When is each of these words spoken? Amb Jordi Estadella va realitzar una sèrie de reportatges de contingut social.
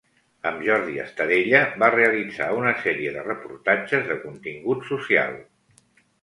Amb 0.51 0.61
Jordi 0.67 0.95
Estadella 1.01 1.59
va 1.83 1.89
realitzar 1.95 2.47
una 2.61 2.73
sèrie 2.87 3.11
de 3.19 3.27
reportatges 3.27 4.03
de 4.09 4.19
contingut 4.25 4.89
social. 4.95 5.39